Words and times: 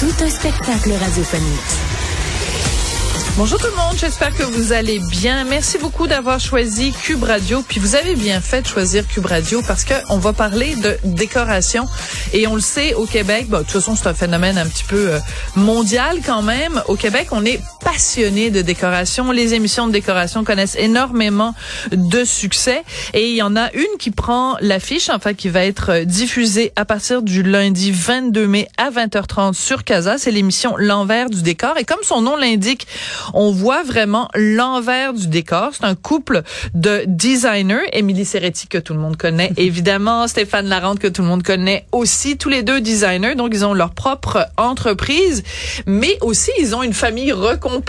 Tout 0.00 0.24
un 0.24 0.30
spectacle 0.30 0.92
radiophonique. 0.92 1.90
Bonjour 3.36 3.58
tout 3.58 3.66
le 3.66 3.76
monde, 3.76 3.96
j'espère 3.98 4.34
que 4.34 4.42
vous 4.42 4.72
allez 4.72 4.98
bien. 4.98 5.44
Merci 5.44 5.76
beaucoup 5.76 6.06
d'avoir 6.06 6.40
choisi 6.40 6.92
Cube 6.92 7.22
Radio. 7.22 7.62
Puis 7.66 7.80
vous 7.80 7.96
avez 7.96 8.14
bien 8.14 8.40
fait 8.40 8.62
de 8.62 8.66
choisir 8.66 9.06
Cube 9.06 9.26
Radio 9.26 9.60
parce 9.66 9.84
que 9.84 9.92
on 10.08 10.16
va 10.16 10.32
parler 10.32 10.74
de 10.74 10.98
décoration 11.04 11.86
et 12.32 12.46
on 12.46 12.54
le 12.54 12.62
sait 12.62 12.94
au 12.94 13.04
Québec. 13.04 13.48
Bon, 13.48 13.58
de 13.58 13.62
toute 13.62 13.72
façon, 13.72 13.94
c'est 13.94 14.08
un 14.08 14.14
phénomène 14.14 14.56
un 14.56 14.66
petit 14.66 14.84
peu 14.84 15.12
euh, 15.12 15.18
mondial 15.54 16.20
quand 16.24 16.40
même. 16.40 16.82
Au 16.88 16.96
Québec, 16.96 17.28
on 17.32 17.44
est 17.44 17.60
passionné 17.92 18.50
de 18.50 18.62
décoration. 18.62 19.32
Les 19.32 19.54
émissions 19.54 19.88
de 19.88 19.92
décoration 19.92 20.44
connaissent 20.44 20.76
énormément 20.76 21.54
de 21.90 22.22
succès. 22.22 22.84
Et 23.14 23.30
il 23.30 23.34
y 23.34 23.42
en 23.42 23.56
a 23.56 23.72
une 23.72 23.98
qui 23.98 24.12
prend 24.12 24.56
l'affiche, 24.60 25.08
enfin 25.08 25.34
qui 25.34 25.48
va 25.48 25.64
être 25.64 26.04
diffusée 26.04 26.72
à 26.76 26.84
partir 26.84 27.20
du 27.20 27.42
lundi 27.42 27.90
22 27.90 28.46
mai 28.46 28.68
à 28.76 28.90
20h30 28.90 29.54
sur 29.54 29.82
Casa. 29.82 30.18
C'est 30.18 30.30
l'émission 30.30 30.76
L'envers 30.76 31.30
du 31.30 31.42
décor. 31.42 31.78
Et 31.78 31.84
comme 31.84 32.02
son 32.02 32.20
nom 32.20 32.36
l'indique, 32.36 32.86
on 33.34 33.50
voit 33.50 33.82
vraiment 33.82 34.28
l'envers 34.36 35.12
du 35.12 35.26
décor. 35.26 35.70
C'est 35.72 35.84
un 35.84 35.96
couple 35.96 36.42
de 36.74 37.02
designers, 37.08 37.88
Émilie 37.92 38.24
Serretti 38.24 38.68
que 38.68 38.78
tout 38.78 38.94
le 38.94 39.00
monde 39.00 39.16
connaît 39.16 39.52
évidemment, 39.56 40.28
Stéphane 40.28 40.68
Larente 40.68 41.00
que 41.00 41.08
tout 41.08 41.22
le 41.22 41.28
monde 41.28 41.42
connaît 41.42 41.86
aussi, 41.90 42.38
tous 42.38 42.50
les 42.50 42.62
deux 42.62 42.80
designers, 42.80 43.34
donc 43.34 43.50
ils 43.52 43.64
ont 43.64 43.74
leur 43.74 43.90
propre 43.90 44.46
entreprise, 44.56 45.42
mais 45.86 46.18
aussi 46.20 46.52
ils 46.60 46.76
ont 46.76 46.84
une 46.84 46.94
famille 46.94 47.32
recomposée 47.32 47.79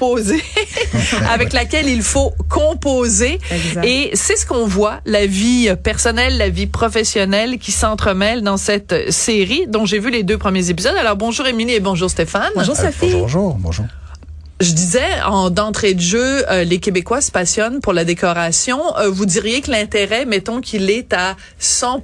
avec 1.29 1.53
laquelle 1.53 1.87
il 1.87 2.03
faut 2.03 2.33
composer 2.49 3.39
Exact. 3.51 3.85
et 3.85 4.11
c'est 4.13 4.35
ce 4.35 4.45
qu'on 4.45 4.65
voit, 4.65 5.01
la 5.05 5.25
vie 5.25 5.69
personnelle, 5.83 6.37
la 6.37 6.49
vie 6.49 6.67
professionnelle 6.67 7.57
qui 7.57 7.71
s'entremêlent 7.71 8.43
dans 8.43 8.57
cette 8.57 9.11
série 9.11 9.65
dont 9.67 9.85
j'ai 9.85 9.99
vu 9.99 10.09
les 10.09 10.23
deux 10.23 10.37
premiers 10.37 10.69
épisodes. 10.69 10.95
Alors 10.99 11.15
bonjour 11.15 11.47
Émilie 11.47 11.73
et 11.73 11.79
bonjour 11.79 12.09
Stéphane. 12.09 12.51
Bonjour 12.55 12.75
Sophie. 12.75 13.11
Bonjour, 13.11 13.21
bonjour, 13.21 13.57
bonjour. 13.59 13.85
Je 14.61 14.73
disais, 14.73 15.21
en 15.25 15.49
d'entrée 15.49 15.95
de 15.95 16.01
jeu, 16.01 16.47
euh, 16.51 16.63
les 16.63 16.79
Québécois 16.79 17.21
se 17.21 17.31
passionnent 17.31 17.79
pour 17.81 17.93
la 17.93 18.05
décoration. 18.05 18.79
Euh, 18.97 19.09
vous 19.09 19.25
diriez 19.25 19.61
que 19.61 19.71
l'intérêt, 19.71 20.25
mettons 20.25 20.61
qu'il 20.61 20.91
est 20.91 21.13
à 21.13 21.35
100 21.57 22.03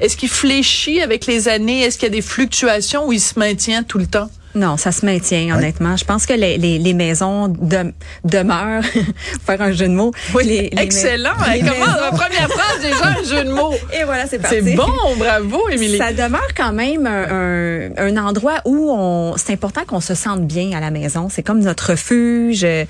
Est-ce 0.00 0.16
qu'il 0.16 0.30
fléchit 0.30 1.02
avec 1.02 1.26
les 1.26 1.46
années? 1.46 1.82
Est-ce 1.82 1.98
qu'il 1.98 2.08
y 2.08 2.12
a 2.12 2.14
des 2.14 2.22
fluctuations 2.22 3.06
ou 3.06 3.12
il 3.12 3.20
se 3.20 3.38
maintient 3.38 3.82
tout 3.82 3.98
le 3.98 4.06
temps? 4.06 4.30
Non, 4.54 4.76
ça 4.76 4.92
se 4.92 5.04
maintient, 5.04 5.56
honnêtement. 5.56 5.96
Je 5.96 6.04
pense 6.04 6.26
que 6.26 6.32
les, 6.32 6.58
les, 6.58 6.78
les 6.78 6.94
maisons 6.94 7.48
de, 7.48 7.92
demeurent, 8.24 8.84
faire 9.46 9.60
un 9.60 9.72
jeu 9.72 9.88
de 9.88 9.92
mots. 9.94 10.12
Les- 10.42 10.70
les 10.70 10.82
Excellent! 10.82 11.32
les 11.52 11.60
Comment, 11.60 11.86
la 11.86 12.10
première 12.12 12.48
phrase, 12.48 12.80
déjà, 12.80 13.06
un 13.18 13.22
jeu 13.24 13.44
de 13.44 13.50
mots. 13.52 13.74
Et 14.00 14.04
voilà, 14.04 14.26
c'est 14.26 14.38
parti. 14.38 14.56
C'est 14.62 14.74
bon, 14.74 14.86
bravo, 15.18 15.68
Émilie. 15.70 15.98
Ça 15.98 16.12
demeure 16.12 16.46
quand 16.56 16.72
même 16.72 17.06
un, 17.06 17.90
un, 17.98 18.16
un 18.16 18.16
endroit 18.24 18.60
où 18.64 18.90
on, 18.92 19.34
c'est 19.36 19.52
important 19.52 19.82
qu'on 19.86 20.00
se 20.00 20.14
sente 20.14 20.46
bien 20.46 20.70
à 20.76 20.80
la 20.80 20.90
maison. 20.90 21.28
C'est 21.30 21.42
comme 21.42 21.60
notre 21.60 21.90
refuge. 21.90 22.62
euh, 22.64 22.84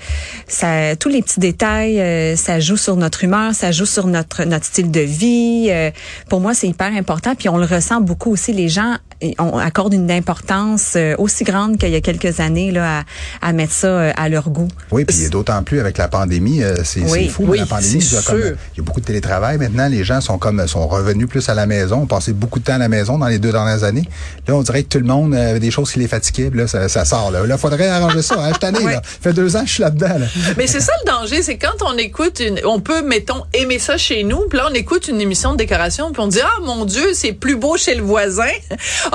Ça, 0.47 0.95
tous 0.95 1.09
les 1.09 1.21
petits 1.21 1.39
détails, 1.39 1.99
euh, 1.99 2.35
ça 2.35 2.59
joue 2.59 2.77
sur 2.77 2.95
notre 2.95 3.23
humeur, 3.23 3.53
ça 3.55 3.71
joue 3.71 3.85
sur 3.87 4.07
notre 4.07 4.43
notre 4.43 4.65
style 4.65 4.91
de 4.91 4.99
vie. 5.01 5.67
Euh, 5.71 5.89
Pour 6.29 6.41
moi, 6.41 6.53
c'est 6.53 6.67
hyper 6.67 6.93
important. 6.95 7.33
Puis 7.35 7.49
on 7.49 7.57
le 7.57 7.65
ressent 7.65 8.01
beaucoup 8.01 8.31
aussi. 8.31 8.53
Les 8.53 8.69
gens 8.69 8.95
on 9.39 9.57
accorde 9.57 9.93
une 9.93 10.11
importance 10.11 10.93
euh, 10.95 11.15
aussi 11.17 11.43
grande 11.43 11.77
qu'il 11.77 11.89
y 11.89 11.95
a 11.95 12.01
quelques 12.01 12.39
années 12.39 12.71
là 12.71 12.99
à, 13.41 13.47
à 13.49 13.53
mettre 13.53 13.73
ça 13.73 13.87
euh, 13.87 14.11
à 14.17 14.29
leur 14.29 14.49
goût. 14.49 14.67
Oui, 14.91 15.05
puis 15.05 15.29
d'autant 15.29 15.63
plus 15.63 15.79
avec 15.79 15.97
la 15.97 16.07
pandémie, 16.07 16.61
euh, 16.63 16.75
c'est 16.83 17.01
Oui, 17.09 17.29
fou. 17.29 17.45
oui, 17.47 17.59
la 17.59 17.65
pandémie, 17.65 18.05
comme, 18.25 18.39
il 18.39 18.77
y 18.77 18.79
a 18.79 18.83
beaucoup 18.83 18.99
de 19.01 19.05
télétravail 19.05 19.57
maintenant. 19.57 19.87
Les 19.87 20.03
gens 20.03 20.21
sont 20.21 20.37
comme 20.37 20.67
sont 20.67 20.87
revenus 20.87 21.27
plus 21.27 21.47
à 21.49 21.53
la 21.53 21.65
maison, 21.65 22.01
ont 22.01 22.07
passé 22.07 22.33
beaucoup 22.33 22.59
de 22.59 22.65
temps 22.65 22.73
à 22.73 22.77
la 22.77 22.89
maison 22.89 23.17
dans 23.17 23.27
les 23.27 23.39
deux 23.39 23.51
dernières 23.51 23.83
années. 23.83 24.07
Là, 24.47 24.55
on 24.55 24.61
dirait 24.61 24.83
que 24.83 24.89
tout 24.89 24.99
le 24.99 25.05
monde 25.05 25.33
avait 25.33 25.59
des 25.59 25.71
choses 25.71 25.91
qui 25.91 25.99
les 25.99 26.07
fatiguaient. 26.07 26.51
Là, 26.53 26.67
ça, 26.67 26.89
ça 26.89 27.05
sort. 27.05 27.31
Là, 27.31 27.45
là, 27.45 27.57
faudrait 27.57 27.87
arranger 27.87 28.21
ça. 28.21 28.35
Hein, 28.39 28.51
je 28.61 28.65
Ouais. 28.83 28.93
là. 28.93 29.01
Ça 29.03 29.17
fait 29.21 29.33
deux 29.33 29.55
ans 29.55 29.61
que 29.61 29.67
je 29.67 29.73
suis 29.73 29.83
là-dedans. 29.83 30.17
Là. 30.19 30.25
Mais 30.57 30.67
c'est 30.67 30.79
ça 30.81 30.91
le 31.05 31.11
danger, 31.11 31.41
c'est 31.43 31.57
quand 31.57 31.81
on 31.85 31.97
écoute 31.97 32.39
une, 32.39 32.59
on 32.65 32.79
peut, 32.79 33.01
mettons, 33.03 33.43
aimer 33.53 33.79
ça 33.79 33.97
chez 33.97 34.23
nous, 34.23 34.47
puis 34.49 34.57
là 34.57 34.67
on 34.69 34.73
écoute 34.73 35.07
une 35.07 35.21
émission 35.21 35.53
de 35.53 35.57
décoration, 35.57 36.11
puis 36.11 36.21
on 36.21 36.27
dit 36.27 36.39
ah 36.43 36.59
mon 36.63 36.85
Dieu 36.85 37.13
c'est 37.13 37.31
plus 37.33 37.55
beau 37.55 37.77
chez 37.77 37.95
le 37.95 38.01
voisin, 38.01 38.49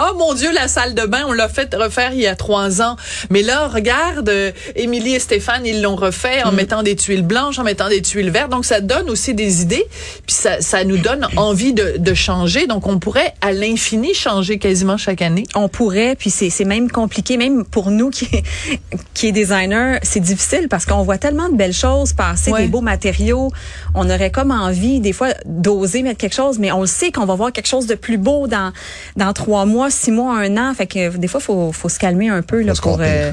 ah 0.03 0.13
mon 0.19 0.33
Dieu 0.35 0.49
la 0.55 0.67
salle 0.67 0.95
de 0.95 1.05
bain 1.05 1.25
on 1.29 1.33
l'a 1.33 1.49
fait 1.49 1.75
refaire 1.75 2.13
il 2.15 2.21
y 2.21 2.27
a 2.27 2.35
trois 2.35 2.81
ans, 2.81 2.97
mais 3.29 3.43
là 3.43 3.69
regarde 3.69 4.29
euh, 4.31 4.51
Émilie 4.75 5.15
et 5.15 5.19
Stéphane 5.19 5.67
ils 5.67 5.83
l'ont 5.83 5.95
refait 5.97 6.43
en 6.43 6.53
mettant 6.53 6.83
des 6.83 6.97
tuiles 6.97 7.23
blanches, 7.23 7.59
en 7.59 7.65
mettant 7.65 7.89
des 7.91 8.01
tuiles 8.01 8.31
vertes, 8.31 8.51
donc 8.51 8.65
ça 8.65 8.81
donne 8.81 9.11
aussi 9.11 9.35
des 9.35 9.61
idées, 9.63 9.85
puis 10.27 10.35
ça, 10.35 10.61
ça 10.63 10.85
nous 10.85 10.97
donne 10.97 11.29
envie 11.37 11.75
de, 11.75 11.97
de 11.99 12.15
changer, 12.15 12.67
donc 12.67 12.87
on 12.87 12.99
pourrait 12.99 13.35
à 13.43 13.53
l'infini 13.53 14.15
changer 14.15 14.59
quasiment 14.59 14.97
chaque 14.97 15.21
année. 15.23 15.45
On 15.55 15.69
pourrait, 15.69 16.17
puis 16.17 16.31
c'est 16.31 16.51
c'est 16.51 16.65
même 16.65 16.91
compliqué, 16.91 17.37
même 17.37 17.65
pour 17.65 17.91
nous 17.91 18.11
qui 18.11 18.29
qui 19.15 19.29
est 19.29 19.33
designer, 19.33 19.99
c'est 20.03 20.21
difficile 20.21 20.69
parce 20.69 20.87
qu'on 20.87 21.03
voit 21.03 21.19
tellement 21.19 21.49
de 21.49 21.57
belles 21.57 21.73
choses 21.75 22.13
passer, 22.13 22.51
Ouais. 22.51 22.63
des 22.63 22.69
beaux 22.69 22.81
matériaux. 22.81 23.51
On 23.95 24.09
aurait 24.11 24.31
comme 24.31 24.51
envie 24.51 25.01
des 25.01 25.13
fois 25.13 25.29
d'oser 25.45 26.03
mettre 26.03 26.19
quelque 26.19 26.35
chose, 26.35 26.59
mais 26.59 26.73
on 26.73 26.81
le 26.81 26.87
sait 26.87 27.13
qu'on 27.13 27.27
va 27.27 27.35
voir 27.35 27.53
quelque 27.53 27.69
chose 27.69 27.87
de 27.87 27.95
plus 27.95 28.19
beau 28.19 28.47
dans 28.47 28.73
dans 29.17 29.33
trois 29.33 29.67
mois, 29.67 29.80
six 29.89 30.11
mois, 30.11 30.37
un 30.37 30.57
an. 30.59 30.75
Fait 30.75 30.87
que 30.87 31.17
des 31.17 31.29
fois, 31.29 31.41
faut 31.41 31.73
faut 31.73 31.89
se 31.89 31.99
calmer 31.99 32.29
un 32.29 32.43
peu 32.43 32.61
là 32.61 32.75
pour 32.83 32.99
euh, 33.01 33.33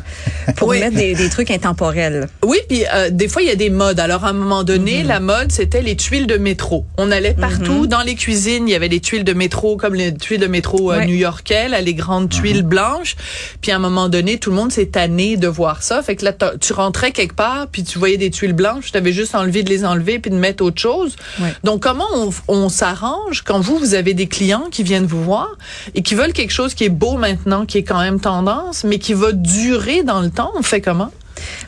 pour 0.55 0.67
Oui. 0.69 0.79
mettre 0.79 0.95
des, 0.95 1.13
des 1.15 1.29
trucs 1.29 1.51
intemporels. 1.51 2.29
Oui, 2.45 2.57
puis 2.69 2.83
euh, 2.93 3.09
des 3.09 3.27
fois 3.27 3.41
il 3.41 3.47
y 3.49 3.51
a 3.51 3.55
des 3.55 3.69
modes. 3.69 3.99
Alors 3.99 4.23
à 4.23 4.29
un 4.29 4.33
moment 4.33 4.63
donné, 4.63 5.01
Mhm. 5.01 5.07
la 5.07 5.19
mode 5.19 5.51
c'était 5.51 5.81
les 5.81 5.95
tuiles 5.97 6.27
de 6.27 6.37
métro. 6.37 6.85
On 6.97 7.11
allait 7.11 7.33
partout 7.33 7.87
dans 7.87 8.01
les 8.01 8.15
cuisines, 8.15 8.67
il 8.67 8.71
y 8.71 8.75
avait 8.75 8.87
des 8.89 8.99
tuiles 9.01 9.23
de 9.23 9.33
métro 9.33 9.75
comme 9.75 9.95
les 9.95 10.13
tuiles 10.13 10.39
de 10.39 10.47
métro 10.47 10.91
euh, 10.91 10.99
Ouais. 10.99 11.05
new-yorkais, 11.07 11.67
les 11.81 11.93
grandes 11.93 12.29
tuiles 12.29 12.61
blanches. 12.63 13.15
Puis 13.61 13.71
à 13.71 13.75
un 13.75 13.79
moment 13.79 14.07
donné, 14.07 14.37
tout 14.37 14.51
le 14.51 14.55
monde 14.55 14.71
s'est 14.71 14.85
tanné 14.85 15.35
de 15.37 15.47
voir 15.47 15.81
ça. 15.83 16.01
Fait 16.03 16.15
que 16.15 16.23
là 16.23 16.33
tu 16.61 16.73
rentrais 16.73 17.11
quelque 17.11 17.33
part 17.35 17.67
puis 17.71 17.83
tu 17.83 17.97
voyais 17.99 18.17
des 18.17 18.29
tuiles 18.29 18.53
blanches, 18.53 18.91
tu 18.91 18.97
avais 18.97 19.11
juste 19.11 19.33
envie 19.35 19.63
de 19.63 19.69
les 19.69 19.83
enlever 19.83 20.19
puis 20.19 20.29
de 20.31 20.35
mettre 20.37 20.63
autre 20.63 20.79
chose. 20.79 21.15
Ouais. 21.41 21.53
Donc 21.63 21.81
comment 21.81 22.05
on, 22.13 22.29
on 22.47 22.69
s'arrange 22.69 23.41
quand 23.43 23.59
vous 23.59 23.77
vous 23.77 23.93
avez 23.95 24.13
des 24.13 24.27
clients 24.27 24.65
qui 24.71 24.83
viennent 24.83 25.05
vous 25.05 25.23
voir 25.23 25.49
et 25.95 26.01
qui 26.01 26.13
veulent 26.15 26.33
quelque 26.37 26.51
chose 26.51 26.75
qui 26.75 26.83
est 26.83 26.89
beau 26.89 27.17
maintenant, 27.17 27.65
qui 27.65 27.79
est 27.79 27.83
quand 27.83 27.99
même 27.99 28.19
tendance, 28.19 28.83
mais 28.83 28.99
qui 28.99 29.15
va 29.15 29.31
durer 29.31 30.03
dans 30.03 30.21
le 30.21 30.29
temps, 30.29 30.51
on 30.55 30.61
fait 30.61 30.81
comment? 30.81 31.11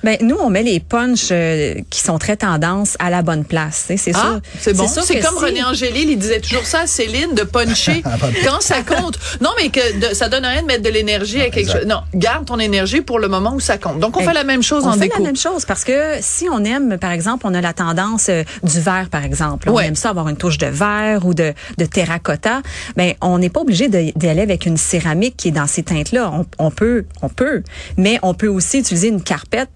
Ben 0.03 0.17
nous, 0.21 0.35
on 0.37 0.49
met 0.49 0.63
les 0.63 0.79
punchs 0.79 1.29
euh, 1.31 1.75
qui 1.89 2.01
sont 2.01 2.17
très 2.17 2.37
tendance 2.37 2.95
à 2.99 3.09
la 3.09 3.21
bonne 3.21 3.43
place. 3.45 3.85
tu 3.87 3.97
sais, 3.97 3.97
C'est 3.97 4.11
Ah, 4.15 4.19
sûr. 4.21 4.39
c'est 4.59 4.73
bon. 4.75 4.87
C'est 4.87 5.19
comme 5.19 5.37
si- 5.37 5.45
René 5.45 5.63
Angélil, 5.63 6.09
il 6.09 6.17
disait 6.17 6.39
toujours 6.39 6.65
ça 6.65 6.81
à 6.81 6.87
Céline 6.87 7.33
de 7.35 7.43
puncher 7.43 8.01
quand 8.45 8.61
ça 8.61 8.81
compte. 8.81 9.17
Non, 9.41 9.49
mais 9.61 9.69
que 9.69 10.09
de- 10.09 10.13
ça 10.15 10.29
donne 10.29 10.45
rien 10.45 10.61
de 10.61 10.67
mettre 10.67 10.83
de 10.83 10.89
l'énergie 10.89 11.41
à 11.41 11.45
quelque 11.49 11.59
exact. 11.59 11.79
chose. 11.79 11.87
Non, 11.87 12.01
garde 12.13 12.45
ton 12.45 12.59
énergie 12.59 13.01
pour 13.01 13.19
le 13.19 13.27
moment 13.27 13.53
où 13.53 13.59
ça 13.59 13.77
compte. 13.77 13.99
Donc 13.99 14.17
on 14.17 14.21
fait 14.21 14.33
la 14.33 14.43
même 14.43 14.63
chose 14.63 14.83
on 14.85 14.89
en 14.89 14.93
fait 14.93 14.99
déco. 15.01 15.17
la 15.19 15.25
même 15.25 15.37
chose 15.37 15.65
parce 15.65 15.83
que 15.83 16.15
si 16.21 16.47
on 16.51 16.63
aime, 16.63 16.97
par 16.97 17.11
exemple, 17.11 17.45
on 17.47 17.53
a 17.53 17.61
la 17.61 17.73
tendance 17.73 18.27
euh, 18.29 18.43
du 18.63 18.79
vert, 18.79 19.07
par 19.11 19.23
exemple. 19.23 19.69
On 19.69 19.73
Ouais. 19.75 19.87
aime 19.87 19.95
ça 19.95 20.09
avoir 20.09 20.27
une 20.29 20.37
touche 20.37 20.57
de 20.57 20.67
verre 20.67 21.25
ou 21.25 21.33
de, 21.33 21.53
de 21.77 21.85
terracotta. 21.85 22.61
Ben, 22.95 23.13
on 23.21 23.37
n'est 23.39 23.49
pas 23.49 23.61
obligé 23.61 23.87
de- 23.87 24.11
d'aller 24.17 24.41
avec 24.41 24.65
une 24.65 24.77
céramique 24.77 25.35
qui 25.37 25.49
est 25.49 25.51
dans 25.51 25.67
ces 25.67 25.83
teintes-là. 25.83 26.31
On, 26.33 26.45
on 26.57 26.71
peut, 26.71 27.05
on 27.21 27.29
peut, 27.29 27.63
mais 27.97 28.19
on 28.23 28.33
peut 28.33 28.47
aussi 28.47 28.79
utiliser 28.79 29.07
une 29.09 29.21
carpette 29.21 29.68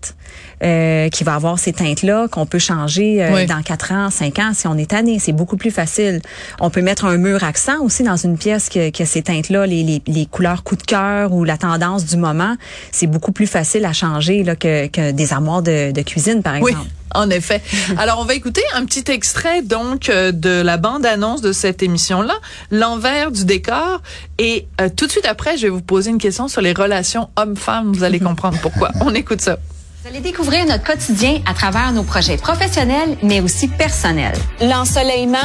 euh, 0.63 1.09
qui 1.09 1.23
va 1.23 1.35
avoir 1.35 1.59
ces 1.59 1.73
teintes-là 1.73 2.27
qu'on 2.29 2.45
peut 2.45 2.59
changer 2.59 3.21
euh, 3.23 3.45
dans 3.45 3.61
4 3.61 3.91
ans, 3.91 4.09
5 4.09 4.39
ans 4.39 4.51
si 4.53 4.65
on 4.67 4.77
est 4.77 4.89
tanné. 4.91 5.19
C'est 5.19 5.33
beaucoup 5.33 5.57
plus 5.57 5.71
facile. 5.71 6.21
On 6.59 6.69
peut 6.69 6.81
mettre 6.81 7.05
un 7.05 7.17
mur 7.17 7.43
accent 7.43 7.81
aussi 7.81 8.03
dans 8.03 8.15
une 8.15 8.37
pièce 8.37 8.69
que, 8.69 8.89
que 8.89 9.03
ces 9.05 9.21
teintes-là, 9.23 9.65
les, 9.67 9.83
les, 9.83 10.01
les 10.07 10.25
couleurs 10.25 10.63
coup 10.63 10.75
de 10.75 10.83
cœur 10.83 11.33
ou 11.33 11.43
la 11.43 11.57
tendance 11.57 12.05
du 12.05 12.17
moment. 12.17 12.55
C'est 12.91 13.07
beaucoup 13.07 13.31
plus 13.33 13.47
facile 13.47 13.83
à 13.85 13.93
changer 13.93 14.43
là, 14.43 14.55
que, 14.55 14.87
que 14.87 15.11
des 15.11 15.33
armoires 15.33 15.61
de, 15.63 15.91
de 15.91 16.01
cuisine, 16.01 16.41
par 16.41 16.55
Oui. 16.61 16.71
exemple. 16.71 16.89
En 17.15 17.29
effet. 17.29 17.61
Alors, 17.97 18.19
on 18.21 18.25
va 18.25 18.33
écouter 18.33 18.63
un 18.73 18.85
petit 18.85 19.03
extrait 19.11 19.61
donc 19.61 20.09
euh, 20.09 20.31
de 20.31 20.61
la 20.63 20.77
bande-annonce 20.77 21.41
de 21.41 21.51
cette 21.51 21.83
émission-là, 21.83 22.33
l'envers 22.71 23.29
du 23.31 23.45
décor. 23.45 24.01
Et 24.39 24.65
euh, 24.81 24.89
tout 24.95 25.05
de 25.05 25.11
suite 25.11 25.27
après, 25.27 25.55
je 25.57 25.63
vais 25.63 25.69
vous 25.69 25.81
poser 25.81 26.09
une 26.09 26.17
question 26.17 26.47
sur 26.47 26.61
les 26.61 26.73
relations 26.73 27.29
hommes-femmes. 27.35 27.93
Vous 27.93 28.03
allez 28.03 28.19
comprendre 28.29 28.57
pourquoi. 28.63 28.91
On 29.01 29.13
écoute 29.13 29.41
ça. 29.41 29.57
Vous 30.03 30.09
allez 30.09 30.19
découvrir 30.19 30.65
notre 30.65 30.83
quotidien 30.83 31.39
à 31.45 31.53
travers 31.53 31.94
nos 31.94 32.03
projets 32.03 32.35
professionnels, 32.35 33.15
mais 33.23 33.39
aussi 33.39 33.69
personnels. 33.69 34.35
L'ensoleillement, 34.59 35.38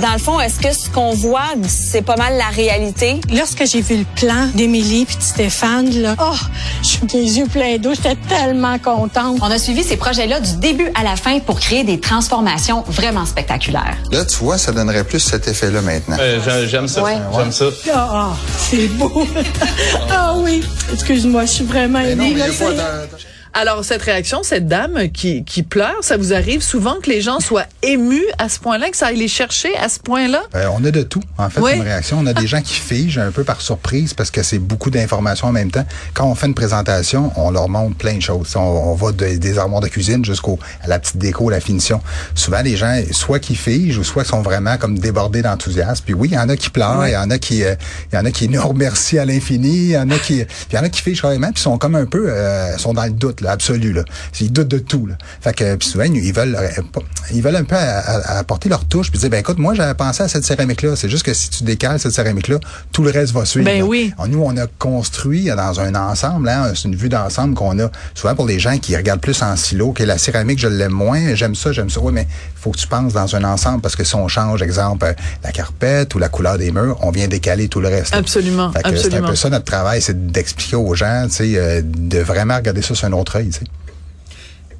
dans 0.00 0.14
le 0.14 0.18
fond, 0.18 0.40
est-ce 0.40 0.58
que 0.58 0.72
ce 0.72 0.88
qu'on 0.88 1.10
voit, 1.10 1.50
c'est 1.68 2.00
pas 2.00 2.16
mal 2.16 2.38
la 2.38 2.48
réalité? 2.48 3.20
Lorsque 3.30 3.66
j'ai 3.66 3.82
vu 3.82 3.98
le 3.98 4.06
plan 4.18 4.46
d'Émilie 4.54 5.04
puis 5.04 5.16
de 5.16 5.22
Stéphane, 5.22 5.90
là, 6.00 6.14
oh, 6.18 6.34
j'ai 6.82 6.98
eu 7.04 7.20
les 7.24 7.38
yeux 7.40 7.46
pleins 7.46 7.76
d'eau, 7.76 7.92
j'étais 7.92 8.16
tellement 8.26 8.78
contente. 8.78 9.38
On 9.42 9.50
a 9.50 9.58
suivi 9.58 9.84
ces 9.84 9.98
projets-là 9.98 10.40
du 10.40 10.56
début 10.56 10.88
à 10.94 11.04
la 11.04 11.16
fin 11.16 11.38
pour 11.40 11.60
créer 11.60 11.84
des 11.84 12.00
transformations 12.00 12.84
vraiment 12.88 13.26
spectaculaires. 13.26 13.98
Là, 14.10 14.24
tu 14.24 14.38
vois, 14.38 14.56
ça 14.56 14.72
donnerait 14.72 15.04
plus 15.04 15.20
cet 15.20 15.46
effet-là 15.46 15.82
maintenant. 15.82 16.16
Euh, 16.18 16.66
j'aime 16.66 16.88
ça. 16.88 17.02
Ouais. 17.02 17.18
J'aime 17.36 17.52
ça. 17.52 17.66
Ah, 17.92 18.32
c'est 18.56 18.88
beau. 18.88 19.26
ah 20.10 20.36
oui. 20.38 20.62
Excuse-moi, 20.90 21.44
je 21.44 21.50
suis 21.50 21.64
vraiment 21.64 22.00
Mais 22.16 22.32
Alors, 23.58 23.82
cette 23.86 24.02
réaction, 24.02 24.42
cette 24.42 24.68
dame 24.68 25.08
qui, 25.14 25.42
qui 25.42 25.62
pleure, 25.62 25.96
ça 26.02 26.18
vous 26.18 26.34
arrive 26.34 26.60
souvent 26.60 26.96
que 27.02 27.08
les 27.08 27.22
gens 27.22 27.40
soient 27.40 27.64
émus 27.82 28.22
à 28.36 28.50
ce 28.50 28.58
point-là, 28.60 28.90
que 28.90 28.96
ça 28.98 29.06
aille 29.06 29.16
les 29.16 29.28
chercher 29.28 29.74
à 29.78 29.88
ce 29.88 29.98
point-là? 29.98 30.42
Euh, 30.54 30.66
on 30.76 30.84
a 30.84 30.90
de 30.90 31.02
tout, 31.02 31.22
en 31.38 31.48
fait, 31.48 31.60
Oui. 31.62 31.70
comme 31.72 31.80
réaction. 31.80 32.18
On 32.20 32.26
a 32.26 32.34
des 32.34 32.46
gens 32.46 32.60
qui 32.60 32.74
figent 32.74 33.16
un 33.18 33.30
peu 33.30 33.44
par 33.44 33.62
surprise 33.62 34.12
parce 34.12 34.30
que 34.30 34.42
c'est 34.42 34.58
beaucoup 34.58 34.90
d'informations 34.90 35.46
en 35.48 35.52
même 35.52 35.70
temps. 35.70 35.86
Quand 36.12 36.26
on 36.26 36.34
fait 36.34 36.48
une 36.48 36.54
présentation, 36.54 37.32
on 37.36 37.50
leur 37.50 37.70
montre 37.70 37.96
plein 37.96 38.16
de 38.16 38.20
choses. 38.20 38.54
On, 38.56 38.60
on 38.60 38.94
va 38.94 39.12
de- 39.12 39.36
des 39.38 39.58
armoires 39.58 39.80
de 39.80 39.88
cuisine 39.88 40.22
jusqu'au 40.22 40.58
à 40.82 40.88
la 40.88 40.98
petite 40.98 41.16
déco, 41.16 41.48
la 41.48 41.60
finition. 41.60 42.02
Souvent, 42.34 42.60
les 42.60 42.76
gens, 42.76 42.94
soit 43.12 43.38
qui 43.38 43.54
figent 43.54 43.96
ou 43.96 44.04
soit 44.04 44.24
sont 44.24 44.42
vraiment 44.42 44.76
comme 44.76 44.98
débordés 44.98 45.40
d'enthousiasme. 45.40 46.02
Puis 46.04 46.12
oui, 46.12 46.28
il 46.32 46.34
y 46.34 46.38
en 46.38 46.50
a 46.50 46.56
qui 46.58 46.68
pleurent, 46.68 47.06
il 47.08 47.12
y 47.12 47.16
en 47.16 47.30
a 47.30 47.38
qui, 47.38 47.64
euh, 47.64 47.74
il 48.12 48.16
y 48.16 48.18
en 48.18 48.26
a 48.26 48.30
qui 48.30 48.48
nous 48.50 48.60
remercient 48.68 49.18
à 49.18 49.24
l'infini, 49.24 49.68
il 49.76 49.90
y 49.92 49.98
en 49.98 50.10
a 50.10 50.18
qui, 50.18 50.40
il 50.40 50.74
y 50.74 50.78
en 50.78 50.82
a 50.84 50.90
qui 50.90 51.00
figent 51.00 51.22
carrément, 51.22 51.50
puis 51.52 51.62
sont 51.62 51.78
comme 51.78 51.94
un 51.94 52.04
peu, 52.04 52.26
euh, 52.28 52.76
sont 52.76 52.92
dans 52.92 53.04
le 53.04 53.12
doute, 53.12 53.40
là, 53.40 53.45
absolu, 53.48 53.92
là. 53.92 54.02
Ils 54.40 54.52
doutent 54.52 54.68
de 54.68 54.78
tout, 54.78 55.06
là. 55.06 55.14
Fait 55.40 55.52
que, 55.54 55.74
puis 55.76 55.88
souvent, 55.88 56.04
ils 56.04 56.32
veulent, 56.32 56.56
euh, 56.56 56.68
ils 57.32 57.42
veulent 57.42 57.56
un 57.56 57.64
peu 57.64 57.76
à- 57.76 57.98
à- 57.98 58.38
apporter 58.38 58.68
leur 58.68 58.84
touche, 58.84 59.10
puis 59.10 59.18
dire, 59.18 59.30
ben 59.30 59.38
écoute, 59.40 59.58
moi, 59.58 59.74
j'avais 59.74 59.94
pensé 59.94 60.22
à 60.22 60.28
cette 60.28 60.44
céramique-là. 60.44 60.96
C'est 60.96 61.08
juste 61.08 61.24
que 61.24 61.34
si 61.34 61.50
tu 61.50 61.64
décales 61.64 61.98
cette 61.98 62.12
céramique-là, 62.12 62.58
tout 62.92 63.02
le 63.02 63.10
reste 63.10 63.32
va 63.32 63.44
suivre. 63.44 63.64
Ben 63.66 63.78
là. 63.80 63.84
oui. 63.84 64.12
Nous, 64.28 64.42
on 64.42 64.56
a 64.56 64.66
construit 64.78 65.46
dans 65.46 65.80
un 65.80 65.94
ensemble, 65.94 66.48
hein, 66.48 66.72
c'est 66.74 66.84
une 66.88 66.96
vue 66.96 67.08
d'ensemble 67.08 67.54
qu'on 67.54 67.78
a. 67.78 67.90
Souvent 68.14 68.34
pour 68.34 68.46
les 68.46 68.58
gens 68.58 68.78
qui 68.78 68.96
regardent 68.96 69.20
plus 69.20 69.42
en 69.42 69.56
silo, 69.56 69.92
que 69.92 70.02
la 70.02 70.18
céramique, 70.18 70.58
je 70.58 70.68
l'aime 70.68 70.92
moins, 70.92 71.34
j'aime 71.34 71.54
ça, 71.54 71.72
j'aime 71.72 71.90
ça. 71.90 72.00
Oui, 72.00 72.12
mais 72.12 72.22
il 72.22 72.60
faut 72.60 72.70
que 72.70 72.78
tu 72.78 72.86
penses 72.86 73.12
dans 73.12 73.34
un 73.36 73.44
ensemble 73.44 73.80
parce 73.80 73.96
que 73.96 74.04
si 74.04 74.14
on 74.14 74.28
change, 74.28 74.62
exemple, 74.62 75.04
euh, 75.06 75.12
la 75.44 75.52
carpette 75.52 76.14
ou 76.14 76.18
la 76.18 76.28
couleur 76.28 76.58
des 76.58 76.70
murs, 76.72 76.98
on 77.02 77.10
vient 77.10 77.28
décaler 77.28 77.68
tout 77.68 77.80
le 77.80 77.88
reste. 77.88 78.12
là. 78.12 78.18
Absolument, 78.18 78.72
Fait 78.72 78.82
que 78.82 78.88
C'est 78.90 78.94
un 78.94 79.06
absolument. 79.06 79.28
peu 79.28 79.34
ça 79.36 79.50
notre 79.50 79.64
travail, 79.64 80.00
c'est 80.02 80.26
d'expliquer 80.32 80.76
aux 80.76 80.94
gens, 80.94 81.24
tu 81.28 81.34
sais, 81.36 81.52
euh, 81.56 81.82
de 81.84 82.18
vraiment 82.18 82.56
regarder 82.56 82.82
ça 82.82 82.94
sur 82.94 83.06
un 83.06 83.12
autre 83.12 83.35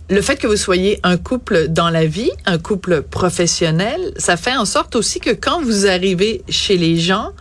le 0.08 0.23
fait 0.23 0.37
que 0.37 0.47
vous 0.47 0.56
soyez 0.56 1.00
un 1.03 1.17
couple 1.17 1.67
dans 1.69 1.91
la 1.91 2.06
vie, 2.06 2.31
un 2.44 2.58
couple 2.58 3.03
professionnel, 3.03 4.12
ça 4.17 4.37
fait 4.37 4.56
en 4.56 4.64
sorte 4.64 4.94
aussi 4.94 5.19
que 5.19 5.31
quand 5.31 5.61
vous 5.62 5.87
arrivez 5.87 6.43
chez 6.49 6.76
les 6.76 6.97
gens, 6.97 7.32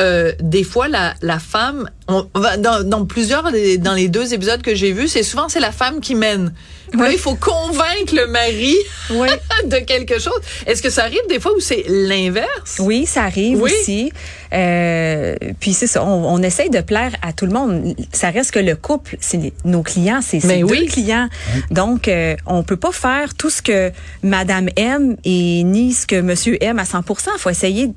euh, 0.00 0.32
des 0.40 0.64
fois 0.64 0.88
la, 0.88 1.14
la 1.22 1.38
femme, 1.38 1.88
on, 2.08 2.26
dans, 2.58 2.82
dans 2.88 3.04
plusieurs 3.06 3.44
dans 3.78 3.94
les 3.94 4.08
deux 4.08 4.32
épisodes 4.34 4.62
que 4.62 4.74
j'ai 4.74 4.92
vus, 4.92 5.08
c'est 5.08 5.22
souvent 5.22 5.48
c'est 5.48 5.60
la 5.60 5.72
femme 5.72 6.00
qui 6.00 6.14
mène. 6.14 6.52
Là, 6.94 7.10
il 7.10 7.16
faut 7.18 7.36
convaincre 7.36 8.14
le 8.14 8.26
mari 8.26 8.76
Oui. 9.10 9.28
de 9.64 9.76
quelque 9.78 10.18
chose. 10.18 10.38
Est-ce 10.66 10.82
que 10.82 10.90
ça 10.90 11.04
arrive 11.04 11.22
des 11.30 11.40
fois 11.40 11.52
où 11.56 11.60
c'est 11.60 11.84
l'inverse? 11.88 12.80
Oui, 12.80 13.06
ça 13.06 13.22
arrive 13.22 13.62
Oui. 13.62 13.72
aussi. 13.80 14.12
Euh, 14.52 15.34
puis 15.58 15.72
c'est 15.72 15.86
ça, 15.86 16.04
on, 16.04 16.34
on 16.34 16.42
essaye 16.42 16.68
de 16.68 16.82
plaire 16.82 17.12
à 17.22 17.32
tout 17.32 17.46
le 17.46 17.52
monde. 17.52 17.94
Ça 18.12 18.28
reste 18.28 18.50
que 18.50 18.58
le 18.58 18.76
couple, 18.76 19.16
c'est 19.20 19.54
nos 19.64 19.82
clients, 19.82 20.20
c'est 20.22 20.38
deux 20.38 20.64
oui. 20.64 20.86
clients. 20.86 21.28
Donc, 21.70 22.08
euh, 22.08 22.36
on 22.46 22.62
peut 22.62 22.76
pas 22.76 22.92
faire 22.92 23.32
tout 23.34 23.48
ce 23.48 23.62
que 23.62 23.90
Madame 24.22 24.68
aime 24.76 25.16
et 25.24 25.62
ni 25.64 25.94
ce 25.94 26.06
que 26.06 26.20
Monsieur 26.20 26.62
aime 26.62 26.78
à 26.78 26.84
100% 26.84 27.04
Il 27.34 27.38
faut 27.40 27.48
essayer 27.50 27.90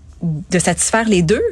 de 0.52 0.60
satisfaire 0.60 1.08
les 1.08 1.22
deux. 1.22 1.44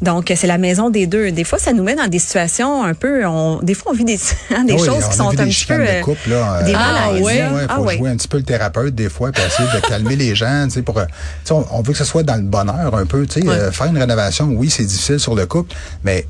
Donc, 0.00 0.32
c'est 0.34 0.48
la 0.48 0.58
maison 0.58 0.90
des 0.90 1.06
deux. 1.06 1.30
Des 1.30 1.44
fois, 1.44 1.60
ça 1.60 1.72
nous 1.72 1.84
met 1.84 1.94
dans 1.94 2.08
des 2.08 2.18
situations 2.18 2.82
un 2.82 2.92
peu... 2.92 3.24
On, 3.24 3.60
des 3.62 3.74
fois, 3.74 3.92
on 3.92 3.94
vit 3.94 4.04
des, 4.04 4.18
hein, 4.50 4.64
des 4.66 4.72
Ah 4.72 4.76
oui, 4.80 4.84
choses 4.84 5.08
qui 5.08 5.16
sont 5.16 5.28
un 5.28 5.30
des 5.30 5.36
petit 5.36 5.44
peu... 5.46 5.50
chicanes 5.52 5.80
euh, 5.82 5.98
de 6.00 6.04
couple, 6.04 6.30
là, 6.30 6.54
euh, 6.60 6.64
des 6.64 6.74
Ah, 6.74 6.92
malaises, 7.10 7.22
ouais. 7.22 7.38
là. 7.38 7.52
Ouais, 7.52 7.60
Ah 7.68 7.74
faut 7.76 7.82
ouais. 7.84 7.98
jouer 7.98 8.10
un 8.10 8.16
petit 8.16 8.26
peu 8.26 8.38
le 8.38 8.42
thérapeute 8.42 8.96
des 8.96 9.08
fois, 9.08 9.30
puis 9.30 9.40
essayer 9.46 9.68
de 9.72 9.86
calmer 9.86 10.16
les 10.16 10.34
gens, 10.34 10.64
tu 10.64 10.70
sais, 10.72 10.82
pour, 10.82 10.98
euh, 10.98 11.04
tu 11.04 11.12
sais, 11.44 11.52
on, 11.54 11.64
on 11.70 11.82
veut 11.82 11.92
que 11.92 11.98
ce 11.98 12.04
soit 12.04 12.24
dans 12.24 12.34
le 12.34 12.42
bonheur 12.42 12.96
un 12.96 13.06
peu, 13.06 13.24
tu 13.26 13.42
sais, 13.42 13.46
Ouais. 13.46 13.54
euh, 13.54 13.70
faire 13.70 13.86
une 13.86 13.98
rénovation, 13.98 14.46
oui, 14.56 14.70
c'est 14.70 14.82
difficile 14.84 15.20
sur 15.20 15.36
le 15.36 15.46
couple, 15.46 15.72
mais 16.02 16.26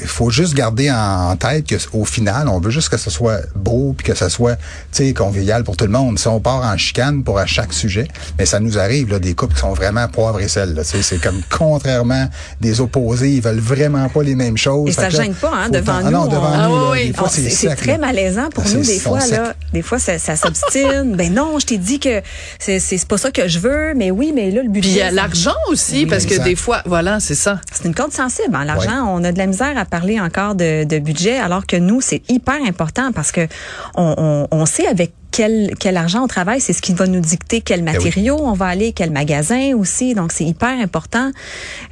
il 0.00 0.06
faut 0.08 0.30
juste 0.30 0.54
garder 0.54 0.90
en, 0.90 1.36
tête 1.36 1.66
que 1.66 1.76
au 1.92 2.04
final, 2.04 2.48
on 2.48 2.60
veut 2.60 2.70
juste 2.70 2.88
que 2.88 2.96
ce 2.96 3.10
soit 3.10 3.40
beau 3.54 3.94
puis 3.96 4.06
que 4.06 4.14
ce 4.14 4.28
soit, 4.28 4.56
tu 4.56 4.62
sais, 4.92 5.12
convivial 5.14 5.64
pour 5.64 5.76
tout 5.76 5.84
le 5.86 5.90
monde. 5.90 6.18
Si 6.18 6.28
on 6.28 6.40
part 6.40 6.62
en 6.62 6.76
chicane 6.76 7.22
pour 7.24 7.38
à 7.38 7.46
chaque 7.46 7.72
sujet, 7.72 8.06
mais 8.38 8.46
ça 8.46 8.60
nous 8.60 8.78
arrive 8.78 9.10
là 9.10 9.18
des 9.18 9.34
couples 9.34 9.54
qui 9.54 9.60
sont 9.60 9.72
vraiment 9.72 10.06
poivre 10.08 10.40
et 10.40 10.48
sel, 10.48 10.74
là, 10.74 10.82
tu 10.84 10.90
sais, 10.90 11.02
c'est 11.02 11.18
comme 11.20 11.40
contrairement 11.50 12.28
des 12.60 12.80
opposés, 12.80 13.30
ils 13.30 13.42
veulent 13.42 13.58
vraiment 13.60 14.08
pas 14.08 14.22
les 14.22 14.34
mêmes 14.34 14.56
choses. 14.56 14.88
Et 14.88 14.92
ça 14.92 15.02
là, 15.02 15.10
gêne 15.10 15.34
pas, 15.34 15.50
hein, 15.54 15.68
devant 15.70 15.98
le 15.98 16.02
temps- 16.02 16.06
Ah 16.08 16.10
non, 16.10 16.24
nous, 16.24 16.30
devant 16.30 16.42
on- 16.50 16.52
Ah 16.54 16.68
nous, 16.68 16.90
oui, 16.92 16.98
oui. 17.06 17.12
Ah, 17.18 17.24
c'est 17.28 17.74
très 17.76 17.98
malaisant 17.98 18.48
pour 18.50 18.64
Ah, 18.66 18.70
nous 18.74 18.84
des 18.84 18.98
fois 18.98 19.26
là. 19.26 19.54
Des 19.72 19.82
fois 19.82 19.98
ça, 19.98 20.18
ça 20.18 20.36
s'obstine. 20.36 21.14
ben 21.16 21.32
non, 21.32 21.58
je 21.58 21.66
t'ai 21.66 21.78
dit 21.78 21.98
que 21.98 22.20
c'est 22.58 22.80
pas 23.08 23.18
ça 23.18 23.30
que 23.30 23.48
je 23.48 23.58
veux, 23.58 23.94
mais 23.94 24.10
oui, 24.10 24.32
mais 24.34 24.50
là 24.50 24.62
le 24.62 24.68
budget. 24.68 24.80
Puis 24.88 24.90
il 24.90 24.96
y 24.98 25.02
a 25.02 25.08
ça- 25.08 25.14
l'argent 25.14 25.54
aussi, 25.68 26.04
Oui, 26.04 26.06
parce 26.06 26.26
que 26.26 26.42
des 26.42 26.56
fois, 26.56 26.82
voilà, 26.86 27.20
c'est 27.20 27.34
ça. 27.34 27.60
C'est 27.72 27.84
une 27.86 27.94
corde 27.94 28.12
sensible. 28.12 28.54
hein, 28.54 28.64
L'argent, 28.64 29.06
on 29.08 29.22
a 29.24 29.32
de 29.32 29.38
la 29.38 29.46
misère 29.52 29.78
à 29.78 29.84
parler 29.84 30.20
encore 30.20 30.54
de, 30.54 30.98
budget, 30.98 31.38
alors 31.38 31.66
que 31.66 31.76
nous 31.76 32.00
c'est 32.00 32.22
hyper 32.30 32.60
important 32.66 33.12
parce 33.12 33.32
que 33.32 33.46
on, 33.94 34.46
on 34.50 34.66
sait 34.66 34.86
avec 34.86 35.12
quel, 35.32 35.74
quel 35.78 35.96
argent 35.96 36.22
on 36.22 36.28
travaille, 36.28 36.60
c'est 36.60 36.72
ce 36.72 36.82
qui 36.82 36.92
va 36.92 37.06
nous 37.06 37.20
dicter 37.20 37.60
quel 37.60 37.80
oui. 37.80 37.92
matériaux 37.92 38.38
on 38.40 38.52
va 38.52 38.66
aller, 38.66 38.92
quel 38.92 39.10
magasin 39.10 39.74
aussi. 39.74 40.14
Donc 40.14 40.32
c'est 40.32 40.44
hyper 40.44 40.78
important. 40.78 41.30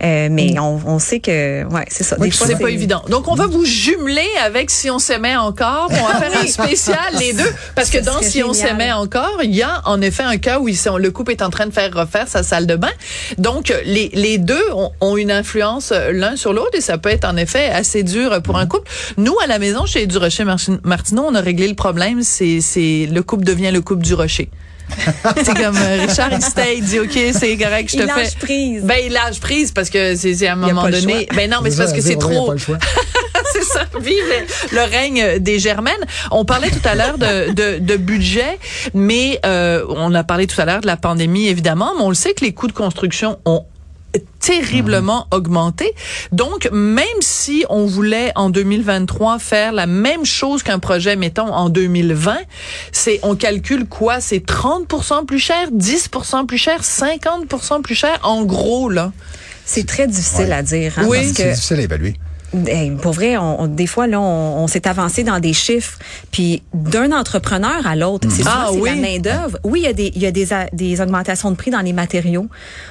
Euh, 0.02 0.28
mais 0.30 0.58
on, 0.58 0.80
on 0.86 0.98
sait 0.98 1.20
que 1.20 1.64
ouais, 1.64 1.86
c'est 1.88 2.04
ça. 2.04 2.16
Oui, 2.18 2.28
Des 2.28 2.34
fois, 2.34 2.46
C'est 2.46 2.58
pas 2.58 2.70
évident. 2.70 3.02
Donc, 3.08 3.28
on 3.28 3.34
va 3.34 3.46
vous 3.46 3.64
jumeler 3.64 4.28
avec 4.44 4.70
Si 4.70 4.90
on 4.90 4.98
s'aimait 4.98 5.36
encore. 5.36 5.88
On 5.90 6.06
va 6.06 6.20
faire 6.20 6.42
un 6.42 6.46
spécial, 6.46 6.98
les 7.18 7.32
deux. 7.32 7.52
Parce 7.74 7.90
que 7.90 7.98
dans 7.98 8.20
Si 8.22 8.42
on 8.42 8.52
s'aimait 8.52 8.92
encore, 8.92 9.40
il 9.42 9.54
y 9.54 9.62
a 9.62 9.82
en 9.86 10.00
effet 10.00 10.22
un 10.22 10.36
cas 10.36 10.58
où 10.60 10.68
ils 10.68 10.76
sont, 10.76 10.96
le 10.96 11.10
couple 11.10 11.32
est 11.32 11.42
en 11.42 11.50
train 11.50 11.66
de 11.66 11.72
faire 11.72 11.92
refaire 11.92 12.28
sa 12.28 12.42
salle 12.42 12.66
de 12.66 12.76
bain. 12.76 12.90
Donc, 13.38 13.72
les, 13.84 14.10
les 14.12 14.38
deux 14.38 14.62
ont, 14.74 14.92
ont 15.00 15.16
une 15.16 15.30
influence 15.30 15.92
euh, 15.92 16.12
l'un 16.12 16.36
sur 16.36 16.52
l'autre 16.52 16.74
et 16.74 16.80
ça 16.80 16.98
peut 16.98 17.08
être 17.08 17.24
en 17.24 17.36
effet 17.36 17.68
assez 17.68 18.02
dur 18.02 18.42
pour 18.42 18.58
un 18.58 18.66
couple. 18.66 18.90
Nous, 19.16 19.34
à 19.42 19.46
la 19.46 19.58
maison, 19.58 19.86
chez 19.86 20.06
Du 20.06 20.18
Rocher 20.18 20.44
Martineau, 20.84 21.24
on 21.26 21.34
a 21.34 21.40
réglé 21.40 21.68
le 21.68 21.74
problème. 21.74 22.22
C'est, 22.22 22.60
c'est, 22.60 23.06
le 23.10 23.22
couple 23.30 23.44
devient 23.44 23.70
le 23.70 23.80
couple 23.80 24.02
du 24.02 24.14
Rocher. 24.14 24.50
c'est 25.44 25.54
comme 25.56 25.76
euh, 25.76 26.04
Richard 26.04 26.30
il 26.32 26.78
il 26.78 26.84
dit 26.84 26.98
OK, 26.98 27.16
c'est 27.32 27.56
correct, 27.56 27.88
je 27.92 27.96
te 27.98 28.02
Il 28.02 28.08
fais. 28.10 28.22
lâche 28.24 28.34
prise. 28.40 28.82
Ben 28.82 28.96
il 29.06 29.12
lâche 29.12 29.38
prise 29.38 29.70
parce 29.70 29.88
que 29.88 30.16
c'est 30.16 30.34
c'est 30.34 30.48
à 30.48 30.54
un 30.54 30.56
Il 30.66 30.74
moment 30.74 30.88
donné. 30.90 31.26
choix. 31.26 31.36
Ben 31.36 31.48
non, 31.48 31.58
mais 31.62 31.70
c'est 31.70 31.76
parce 31.78 31.92
que 31.92 32.00
c'est 32.00 32.16
trop. 32.18 32.52
c'est 33.52 33.62
ça, 33.62 33.84
vive 34.00 34.24
le 34.72 34.80
règne 34.82 35.38
des 35.38 35.60
Germaines. 35.60 36.04
On 36.32 36.44
parlait 36.44 36.70
tout 36.70 36.82
à 36.88 36.96
l'heure 36.96 37.18
de, 37.18 37.52
de, 37.52 37.78
de 37.78 37.96
budget, 37.96 38.58
mais 38.92 39.38
euh, 39.46 39.84
on 39.90 40.12
a 40.12 40.24
parlé 40.24 40.48
tout 40.48 40.60
à 40.60 40.64
l'heure 40.64 40.80
de 40.80 40.88
la 40.88 40.96
pandémie, 40.96 41.46
évidemment, 41.46 41.92
mais 41.96 42.02
on 42.02 42.08
le 42.08 42.14
sait 42.16 42.34
que 42.34 42.44
les 42.44 42.52
coûts 42.52 42.66
de 42.68 42.72
construction 42.72 43.38
ont 43.44 43.64
terriblement 44.40 45.26
augmenté. 45.30 45.94
Donc, 46.32 46.68
même 46.72 47.06
si 47.20 47.64
on 47.68 47.86
voulait 47.86 48.32
en 48.34 48.50
2023 48.50 49.38
faire 49.38 49.72
la 49.72 49.86
même 49.86 50.24
chose 50.24 50.62
qu'un 50.62 50.78
projet, 50.78 51.14
mettons, 51.16 51.52
en 51.52 51.68
2020, 51.68 52.38
c'est, 52.92 53.20
on 53.22 53.36
calcule 53.36 53.86
quoi? 53.86 54.20
C'est 54.20 54.44
30% 54.44 55.26
plus 55.26 55.38
cher, 55.38 55.70
10% 55.70 56.46
plus 56.46 56.58
cher, 56.58 56.80
50% 56.82 57.82
plus 57.82 57.94
cher, 57.94 58.18
en 58.22 58.42
gros, 58.44 58.88
là. 58.88 59.12
C'est 59.64 59.86
très 59.86 60.06
difficile 60.08 60.46
Ouais. 60.46 60.52
à 60.52 60.62
dire. 60.62 60.94
hein, 60.96 61.04
Oui. 61.06 61.32
C'est 61.34 61.50
difficile 61.50 61.78
à 61.78 61.82
évaluer. 61.82 62.14
Hey, 62.66 62.90
pour 62.90 63.12
vrai, 63.12 63.36
on, 63.36 63.62
on- 63.62 63.66
des 63.68 63.86
fois 63.86 64.06
là, 64.06 64.20
on, 64.20 64.62
on 64.64 64.66
s'est 64.66 64.88
avancé 64.88 65.22
dans 65.22 65.38
des 65.38 65.52
chiffres, 65.52 65.98
puis 66.32 66.62
d'un 66.74 67.12
entrepreneur 67.12 67.86
à 67.86 67.94
l'autre, 67.94 68.26
c'est 68.30 68.42
Ah 68.46 68.68
c'est 68.72 68.78
oui. 68.80 68.90
la 68.90 68.96
main 68.96 69.18
d'œuvre. 69.18 69.58
Oui, 69.62 69.80
il 69.80 69.84
y 69.84 69.88
a 69.88 69.92
des 69.92 70.12
il 70.16 70.22
y 70.22 70.26
a 70.26 70.32
des, 70.32 70.52
a- 70.52 70.68
des 70.72 71.00
augmentations 71.00 71.50
de 71.52 71.56
prix 71.56 71.70
dans 71.70 71.80
les 71.80 71.92
matériaux. 71.92 72.46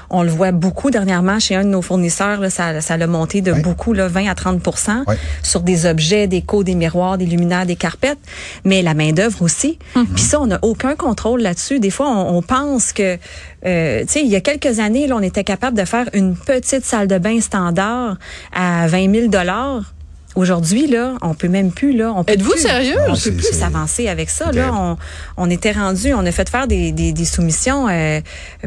On 0.09 0.23
le 0.23 0.29
voit 0.29 0.51
beaucoup 0.51 0.91
dernièrement 0.91 1.39
chez 1.39 1.55
un 1.55 1.63
de 1.65 1.69
nos 1.69 1.81
fournisseurs. 1.81 2.39
Là, 2.39 2.49
ça 2.49 2.79
ça 2.81 2.95
l'a 2.97 3.07
monté 3.07 3.41
de 3.41 3.51
Oui. 3.51 3.61
beaucoup 3.61 3.93
là, 3.93 4.07
20 4.07 4.29
à 4.29 4.35
30 4.35 4.61
Oui. 5.07 5.15
sur 5.43 5.61
des 5.61 5.85
objets, 5.85 6.27
des 6.27 6.41
cots, 6.41 6.63
des 6.63 6.75
miroirs, 6.75 7.17
des 7.17 7.25
luminaires, 7.25 7.65
des 7.65 7.75
carpettes, 7.75 8.17
mais 8.63 8.81
la 8.81 8.93
main 8.93 9.11
d'œuvre 9.11 9.41
aussi. 9.41 9.77
Puis 10.15 10.23
ça, 10.23 10.39
on 10.39 10.47
n'a 10.47 10.59
aucun 10.61 10.95
contrôle 10.95 11.41
là-dessus. 11.41 11.79
Des 11.79 11.89
fois, 11.89 12.07
on, 12.09 12.37
on 12.37 12.41
pense 12.41 12.93
que, 12.93 13.17
euh, 13.65 14.01
tu 14.01 14.07
sais, 14.07 14.21
il 14.21 14.27
y 14.29 14.35
a 14.35 14.41
quelques 14.41 14.79
années, 14.79 15.07
là, 15.07 15.15
on 15.17 15.21
était 15.21 15.43
capable 15.43 15.77
de 15.77 15.85
faire 15.85 16.07
une 16.13 16.35
petite 16.35 16.85
salle 16.85 17.07
de 17.07 17.17
bain 17.17 17.41
standard 17.41 18.17
à 18.53 18.87
20 18.87 19.13
000 19.13 19.27
dollars. 19.49 19.98
Aujourd'hui, 20.39 20.87
là, 20.87 21.15
on 21.21 21.33
peut 21.33 21.49
même 21.49 21.69
plus, 21.71 21.91
là, 21.91 22.13
on 22.15 22.23
peut 22.23 22.31
Êtes-vous 22.31 22.51
plus- 22.51 22.61
sérieux? 22.61 22.95
On 23.09 23.13
peut 23.15 23.31
plus 23.33 23.51
s'avancer 23.53 24.07
avec 24.07 24.29
ça. 24.29 24.51
Là, 24.53 24.71
on, 24.73 24.95
on 25.35 25.49
était 25.49 25.73
rendu, 25.73 26.13
on 26.13 26.25
a 26.25 26.31
fait 26.31 26.47
faire 26.49 26.65
des, 26.65 26.93
des, 26.93 27.11
des 27.11 27.25
soumissions 27.25 27.87
euh, 27.89 28.21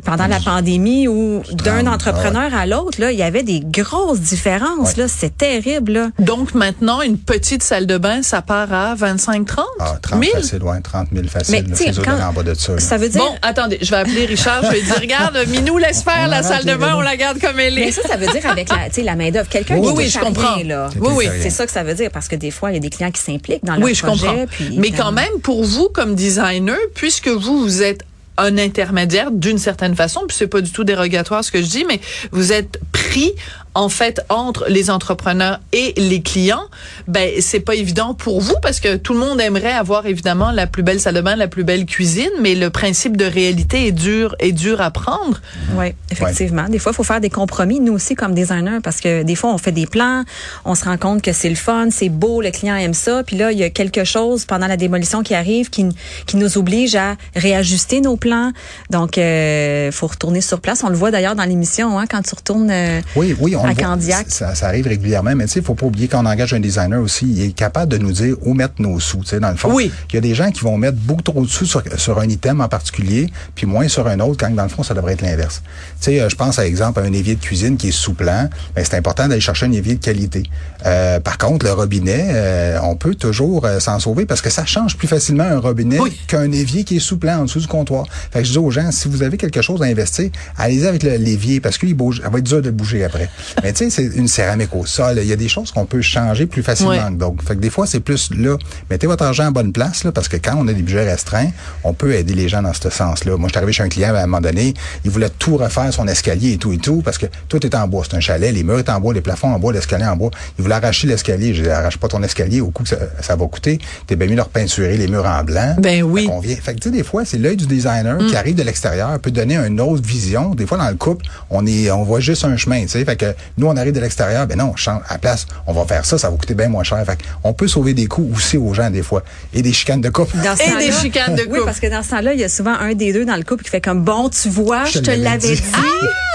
pendant 0.05 0.27
la 0.27 0.39
pandémie 0.39 1.09
où 1.09 1.43
d'un 1.53 1.87
entrepreneur 1.87 2.55
à 2.55 2.67
l'autre, 2.67 3.01
là, 3.01 3.11
il 3.11 3.19
y 3.19 3.23
avait 3.23 3.43
des 3.43 3.61
grosses 3.61 4.21
différences. 4.21 4.91
Ouais. 4.97 5.03
Là, 5.05 5.09
c'est 5.09 5.37
terrible. 5.39 5.93
Là. 5.93 6.09
Donc 6.19 6.55
maintenant, 6.55 7.01
une 7.01 7.17
petite 7.19 7.63
salle 7.63 7.87
de 7.87 7.97
bain, 7.97 8.23
ça 8.23 8.43
part 8.43 8.73
à 8.73 8.95
25, 8.95 9.47
30 9.47 9.67
Ah, 9.81 9.97
30 10.03 10.23
000? 10.25 10.37
facile, 10.37 10.59
loin, 10.59 10.81
30 10.83 11.09
000 11.13 11.27
facile. 11.29 11.65
Mais, 11.71 11.87
là, 11.87 11.93
quand- 12.05 12.13
allaient 12.13 12.23
en 12.25 12.33
bas 12.35 12.43
de 12.43 12.53
ça. 12.55 12.97
veut 12.99 13.09
dire. 13.09 13.21
Bon, 13.23 13.35
attendez, 13.41 13.79
je 13.81 13.91
vais 13.91 13.97
appeler 13.97 14.27
Richard, 14.27 14.63
je 14.65 14.71
vais 14.73 14.83
dire, 14.83 14.97
regarde, 15.01 15.39
Minou, 15.49 15.79
laisse 15.79 16.03
faire 16.03 16.25
On 16.27 16.31
la 16.31 16.43
salle 16.43 16.67
de 16.67 16.75
bain, 16.75 16.95
on 16.97 17.01
la 17.01 17.17
garde 17.17 17.41
comme 17.41 17.59
elle 17.59 17.75
Mais 17.77 17.89
est. 17.89 17.93
ça, 17.93 18.03
ça 18.07 18.17
veut 18.19 18.27
dire 18.27 18.45
avec 18.47 18.69
la, 18.69 18.89
tu 18.91 18.97
sais, 18.97 19.03
la 19.03 19.17
main-d'œuvre. 19.17 19.49
Quelqu'un 19.49 19.77
Oui, 19.79 19.89
qui 19.89 19.93
oui, 19.97 20.09
je 20.09 20.19
comprends. 20.19 20.55
rien, 20.57 20.65
là. 20.67 20.91
Oui, 21.01 21.13
oui. 21.17 21.27
C'est 21.41 21.51
ça 21.51 21.62
que 21.67 21.73
ça 21.73 21.83
veut 21.83 21.95
dire 21.95 22.11
parce 22.11 22.29
que 22.29 22.37
des 22.37 22.51
fois, 22.51 22.71
il 22.71 22.75
y 22.75 22.77
a 22.77 22.81
des 22.81 22.91
clients 22.91 23.11
qui 23.11 23.21
s'impliquent 23.23 23.65
dans 23.65 23.75
leur 23.77 23.85
Oui, 23.85 23.95
je 23.95 24.03
projet. 24.05 24.27
comprends. 24.27 24.47
puis, 24.47 24.79
Mais 24.79 24.91
quand 24.91 25.13
même, 25.13 25.41
pour 25.43 25.65
vous, 25.65 25.89
comme 25.89 26.15
designer, 26.15 26.77
puisque 26.95 27.29
vous, 27.29 27.61
vous 27.61 27.83
êtes 27.83 28.03
un 28.39 28.57
intermédiaire 28.59 29.31
d'une 29.31 29.59
certaine 29.59 29.95
façon, 29.95 30.23
puis 30.27 30.37
c'est 30.37 30.47
pas 30.47 30.63
du 30.63 30.73
tout 30.73 30.85
dérogatoire 30.85 31.45
ce 31.45 31.53
que 31.53 31.61
je 31.63 31.67
dis, 31.69 31.85
mais 31.87 32.01
vous 32.33 32.53
êtes 32.53 32.81
pris 32.91 33.33
en 33.75 33.89
fait 33.89 34.21
entre 34.29 34.67
les 34.69 34.91
entrepreneurs 34.91 35.61
et 35.73 35.95
les 35.97 36.23
clients, 36.23 36.65
ben 37.09 37.31
c'est 37.41 37.61
pas 37.61 37.75
évident 37.75 38.15
pour 38.15 38.41
vous 38.41 38.57
parce 38.63 38.81
que 38.81 38.97
tout 38.97 39.15
le 39.15 39.19
monde 39.19 39.41
aimerait 39.41 39.73
avoir 39.73 40.07
évidemment 40.07 40.51
la 40.51 40.67
plus 40.67 40.83
belle 40.83 41.01
salle 41.01 41.15
de 41.15 41.21
bain, 41.21 41.37
la 41.37 41.49
plus 41.49 41.65
belle 41.65 41.87
cuisine, 41.87 42.31
mais 42.41 42.55
le 42.55 42.71
principe 42.71 43.17
de 43.17 43.25
réalité 43.25 43.87
est 43.87 43.93
dur 43.93 44.35
est 44.39 44.53
dur 44.53 44.81
à 44.81 44.91
prendre. 44.91 45.41
Oui, 45.77 45.95
effectivement. 46.11 46.69
Des 46.69 46.79
fois, 46.79 46.93
il 46.93 46.95
faut 46.95 47.03
faire 47.05 47.21
des 47.21 47.31
compromis, 47.31 47.81
nous 47.81 47.93
aussi, 47.93 48.15
comme 48.15 48.35
designers, 48.35 48.81
parce 48.83 49.01
que 49.01 49.23
des 49.23 49.35
fois, 49.35 49.53
on 49.53 49.59
fait 49.59 49.73
des 49.73 49.87
plans, 49.87 50.25
on 50.65 50.75
se 50.75 50.85
rend 50.85 50.97
compte 50.97 51.23
que 51.23 51.33
c'est 51.33 51.49
le 51.49 51.55
fun, 51.55 51.89
c'est 51.91 52.09
beau, 52.09 52.43
le 52.43 52.51
client 52.51 52.77
aime 52.77 52.95
ça, 52.95 53.23
puis 53.25 53.37
là, 53.37 53.53
il 53.53 53.59
y 53.59 53.63
a 53.63 53.71
quelque 53.71 54.05
chose 54.05 54.45
pendant 54.45 54.67
la 54.67 54.77
démolition 54.77 55.23
qui 55.23 55.35
arrive 55.35 55.71
qui, 55.71 55.87
qui 56.27 56.37
nous 56.37 56.59
oblige 56.59 56.95
à 56.95 57.17
réajuster 57.37 58.01
nos 58.01 58.17
plans. 58.17 58.53
Donc, 58.91 59.17
il 59.17 59.93
faut 59.93 60.07
retourner 60.07 60.41
sur 60.41 60.61
place. 60.61 60.83
On 60.85 60.89
le 60.89 60.97
voit 60.97 61.11
d'ailleurs 61.11 61.37
dans 61.37 61.45
l'émission, 61.45 61.99
hein, 61.99 62.05
quand 62.09 62.23
tu 62.23 62.35
retournes 62.35 62.71
euh, 62.71 63.01
Oui, 63.17 63.35
oui, 63.39 63.57
on 63.57 63.62
à. 63.67 63.75
Candiac. 63.75 64.27
Ça, 64.29 64.55
ça 64.55 64.67
arrive 64.69 64.87
régulièrement, 64.87 65.35
mais 65.35 65.45
tu 65.47 65.53
sais, 65.53 65.61
il 65.61 65.65
faut 65.65 65.75
pas 65.75 65.87
oublier 65.87 66.09
qu'on 66.09 66.27
engage 66.27 66.53
un 66.55 66.61
designer 66.61 67.01
aussi. 67.01 67.27
Il 67.27 67.43
est 67.43 67.53
capable 67.53 67.91
de 67.93 67.99
nous 67.99 68.13
dire 68.13 68.37
où 68.43 68.55
mettre 68.55 68.75
nos 68.79 69.01
sous. 69.01 69.19
Tu 69.21 69.27
sais, 69.27 69.41
dans 69.41 69.51
le 69.51 69.57
fond, 69.57 69.73
Oui. 69.75 69.91
il 70.11 70.15
y 70.15 70.19
a 70.19 70.21
des 70.21 70.35
gens 70.35 70.51
qui 70.51 70.61
vont 70.61 70.77
mettre 70.79 70.97
beaucoup 70.99 71.23
trop 71.23 71.43
de 71.43 71.49
sous 71.49 71.67
sur, 71.67 71.83
sur 71.97 72.19
un 72.19 72.29
item 72.29 72.61
en 72.61 72.69
particulier, 72.69 73.29
puis 73.55 73.67
moins 73.67 73.89
sur 73.89 74.07
un 74.07 74.21
autre, 74.21 74.37
quand 74.47 74.55
dans 74.55 74.63
le 74.63 74.69
fond, 74.69 74.83
ça 74.83 74.95
devrait 74.95 75.15
être 75.15 75.23
l'inverse. 75.23 75.63
Tu 76.01 76.13
sais, 76.13 76.21
euh, 76.21 76.29
je 76.29 76.37
pense, 76.37 76.57
par 76.57 76.65
exemple, 76.65 77.01
à 77.01 77.03
un 77.03 77.13
évier 77.13 77.35
de 77.35 77.41
cuisine 77.41 77.77
qui 77.77 77.89
est 77.89 77.93
sous 77.93 78.15
plan. 78.15 78.49
Ben, 78.75 78.85
c'est 78.85 78.97
important 78.97 79.29
d'aller 79.29 79.41
chercher 79.41 79.67
un 79.67 79.73
évier 79.73 79.95
de 79.95 80.05
qualité. 80.05 80.43
Euh, 80.87 81.21
par 81.21 81.39
contre, 81.39 81.65
le 81.67 81.73
robinet, 81.73 82.27
euh, 82.31 82.79
on 82.83 82.97
peut 82.97 83.15
toujours 83.15 83.65
euh, 83.65 83.81
s'en 83.81 83.99
sauver 83.99 84.27
parce 84.27 84.41
que 84.41 84.51
ça 84.51 84.65
change 84.67 84.97
plus 84.97 85.09
facilement 85.09 85.45
un 85.45 85.59
robinet 85.59 85.99
Oui. 85.99 86.17
qu'un 86.27 86.51
évier 86.53 86.85
qui 86.85 86.97
est 86.97 87.01
sous 87.01 87.19
plan 87.19 87.39
en 87.41 87.45
dessous 87.45 87.61
du 87.61 87.67
comptoir. 87.67 88.07
Fait 88.33 88.41
que 88.41 88.45
je 88.47 88.53
dis 88.53 88.59
aux 88.59 88.71
gens, 88.71 88.91
si 88.91 89.09
vous 89.09 89.23
avez 89.23 89.37
quelque 89.37 89.63
chose 89.63 89.83
à 89.83 89.87
investir, 89.87 90.31
allez-y 90.59 90.87
avec 90.87 91.03
le- 91.03 91.17
l'évier 91.17 91.61
parce 91.61 91.79
qu'il 91.79 91.95
bouge, 91.95 92.21
ça 92.23 92.29
va 92.31 92.39
être 92.39 92.45
dur 92.45 92.63
de 92.63 92.71
bouger 92.71 93.05
après. 93.05 93.29
Mais 93.63 93.73
tu 93.73 93.85
sais, 93.85 93.91
c'est 93.91 94.17
une 94.17 94.29
céramique 94.29 94.75
au 94.75 94.87
sol. 94.87 95.19
Il 95.21 95.27
y 95.29 95.33
a 95.33 95.37
des 95.37 95.49
choses 95.49 95.71
qu'on 95.73 95.85
peut 95.87 96.01
changer 96.03 96.47
plus 96.47 96.63
facilement 96.63 96.93
Ouais. 96.93 96.99
que 97.09 97.15
d'autres. 97.15 97.43
Fait 97.47 97.55
que 97.57 97.61
des 97.61 97.71
fois, 97.71 97.87
c'est 97.87 98.01
plus 98.01 98.31
là, 98.37 98.57
mettez 98.91 99.07
votre 99.07 99.25
argent 99.25 99.47
en 99.47 99.53
bonne 99.53 99.73
place, 99.73 100.05
là, 100.05 100.13
parce 100.13 100.29
que 100.29 100.37
quand 100.37 100.55
on 100.57 100.67
a 100.69 100.73
des 100.73 100.83
budgets 100.83 101.09
restreints, 101.11 101.51
on 101.85 101.93
peut 101.93 102.15
aider 102.15 102.35
les 102.35 102.49
gens 102.49 102.63
dans 102.63 102.73
ce 102.73 102.91
sens-là. 102.91 103.37
Moi, 103.37 103.49
je 103.49 103.53
suis 103.53 103.57
arrivé 103.59 103.73
chez 103.73 103.83
un 103.83 103.89
client 103.89 104.15
à 104.15 104.19
un 104.19 104.27
moment 104.27 104.41
donné, 104.41 104.75
il 105.05 105.11
voulait 105.11 105.31
tout 105.39 105.57
refaire, 105.57 105.93
son 105.93 106.07
escalier 106.09 106.53
et 106.53 106.57
tout 106.59 106.73
et 106.73 106.79
tout, 106.79 107.03
parce 107.03 107.19
que 107.19 107.27
tout 107.49 107.65
est 107.67 107.75
en 107.75 107.87
bois. 107.89 108.05
C'est 108.09 108.17
un 108.17 108.21
chalet, 108.21 108.53
les 108.53 108.63
murs 108.63 108.79
étaient 108.79 108.91
en 108.91 109.01
bois, 109.01 109.15
les 109.15 109.21
plafonds 109.21 109.53
en 109.55 109.59
bois, 109.59 109.73
l'escalier 109.73 110.05
en 110.07 110.17
bois. 110.17 110.31
Il 110.59 110.63
voulait 110.63 110.75
arracher 110.75 111.07
l'escalier. 111.07 111.55
Je 111.55 111.63
dis, 111.63 111.69
arrache 111.71 111.99
pas 111.99 112.09
ton 112.09 112.23
escalier 112.23 112.61
au 112.61 112.71
coup 112.71 112.83
que 112.83 112.89
ça, 112.89 112.97
ça 113.21 113.37
va 113.37 113.47
coûter. 113.47 113.79
T'es 114.07 114.17
bien 114.17 114.27
mieux 114.29 114.37
de 114.37 114.41
repeinturer 114.41 114.97
les 114.97 115.09
murs 115.09 115.27
en 115.27 115.43
blanc. 115.45 115.77
Ben 115.79 116.03
oui. 116.03 116.27
Fait 116.43 116.47
vient- 116.47 116.57
Fait 116.57 116.75
que 116.75 116.81
tu 116.81 116.89
sais, 116.89 116.95
des 116.97 117.05
fois, 117.05 117.25
c'est 117.25 117.39
l'œil 117.39 117.57
du 117.57 117.67
designer 117.67 118.21
Mm. 118.21 118.27
qui 118.27 118.37
arrive 118.37 118.55
de 118.55 118.63
l'extérieur, 118.63 119.19
peut 119.21 119.31
donner 119.31 119.57
une 119.57 119.81
autre 119.81 120.03
vision. 120.03 120.55
Des 120.55 120.67
fois, 120.67 120.79
dans 120.79 120.89
le 120.89 120.97
couple, 120.97 121.25
on 121.51 121.67
est, 121.67 121.91
on 121.91 122.03
voit 122.05 122.21
juste 122.21 122.45
un 122.45 122.57
chemin, 122.57 122.83
tu 122.83 122.89
sais. 122.89 123.05
Fait 123.05 123.17
que 123.17 123.35
nous, 123.59 123.67
on 123.67 123.77
arrive 123.77 123.93
de 123.93 124.01
l'extérieur, 124.01 124.47
ben 124.47 124.59
non, 124.59 124.71
on 124.73 124.77
change, 124.77 125.03
à 125.09 125.15
la 125.15 125.19
place, 125.19 125.47
on 125.67 125.73
va 125.73 125.85
faire 125.85 126.05
ça, 126.05 126.19
ça 126.19 126.31
va 126.31 126.37
coûter 126.37 126.55
bien 126.55 126.69
moins 126.69 126.85
cher. 126.85 127.03
Fait 127.05 127.19
on 127.45 127.53
peut 127.53 127.69
sauver 127.69 127.95
des 127.95 128.07
coûts 128.07 128.31
aussi 128.35 128.57
aux 128.59 128.75
gens, 128.75 128.91
des 128.91 129.03
fois. 129.03 129.23
Et 129.55 129.63
des 129.63 129.73
chicanes 129.73 130.01
de 130.01 130.09
couple. 130.09 130.37
Dans 130.39 130.57
ce 130.57 130.63
Et 130.63 130.87
des 130.87 130.93
chicanes 130.93 131.35
de 131.35 131.43
Oui, 131.43 131.49
couple. 131.49 131.65
parce 131.65 131.81
que 131.81 131.89
dans 131.89 132.03
ce 132.03 132.11
temps-là, 132.11 132.35
il 132.35 132.41
y 132.41 132.45
a 132.45 132.49
souvent 132.49 132.75
un 132.75 132.95
des 132.95 133.13
deux 133.13 133.25
dans 133.25 133.37
le 133.37 133.43
couple 133.45 133.65
qui 133.65 133.71
fait 133.71 133.81
comme 133.81 134.03
bon, 134.05 134.29
tu 134.29 134.49
vois, 134.49 134.85
je 134.85 134.93
Je 134.95 134.99
te 135.01 135.11
l'avais 135.11 135.39
dit. 135.39 135.55
dit. 135.55 135.63
Ah, 135.75 135.81